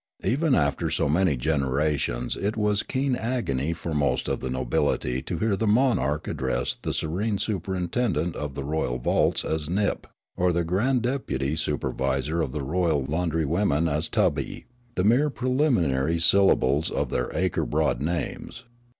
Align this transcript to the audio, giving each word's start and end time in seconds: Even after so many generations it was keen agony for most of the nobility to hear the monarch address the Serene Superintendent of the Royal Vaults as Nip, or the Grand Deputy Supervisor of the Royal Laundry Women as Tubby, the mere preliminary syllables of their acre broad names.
Even 0.23 0.55
after 0.55 0.89
so 0.89 1.07
many 1.07 1.37
generations 1.37 2.35
it 2.35 2.57
was 2.57 2.81
keen 2.81 3.15
agony 3.15 3.71
for 3.71 3.93
most 3.93 4.27
of 4.27 4.39
the 4.39 4.49
nobility 4.49 5.21
to 5.21 5.37
hear 5.37 5.55
the 5.55 5.67
monarch 5.67 6.27
address 6.27 6.75
the 6.81 6.91
Serene 6.91 7.37
Superintendent 7.37 8.35
of 8.35 8.55
the 8.55 8.63
Royal 8.63 8.97
Vaults 8.97 9.45
as 9.45 9.69
Nip, 9.69 10.07
or 10.35 10.51
the 10.51 10.63
Grand 10.63 11.03
Deputy 11.03 11.55
Supervisor 11.55 12.41
of 12.41 12.51
the 12.51 12.63
Royal 12.63 13.05
Laundry 13.05 13.45
Women 13.45 13.87
as 13.87 14.09
Tubby, 14.09 14.65
the 14.95 15.03
mere 15.03 15.29
preliminary 15.29 16.17
syllables 16.19 16.89
of 16.89 17.11
their 17.11 17.29
acre 17.35 17.63
broad 17.67 18.01
names. 18.01 18.63